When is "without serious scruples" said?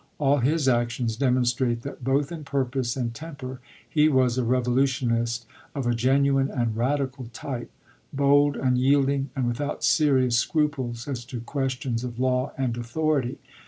9.47-11.07